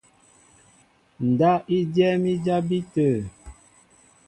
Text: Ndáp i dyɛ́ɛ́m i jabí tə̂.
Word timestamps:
Ndáp 1.29 1.63
i 1.75 1.77
dyɛ́ɛ́m 1.93 2.23
i 2.31 2.33
jabí 2.45 2.79
tə̂. 2.93 3.11